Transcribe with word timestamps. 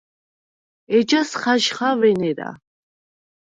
ეჯას 0.97 1.29
ხაჟხა 1.41 1.89
ვენერა. 1.99 2.49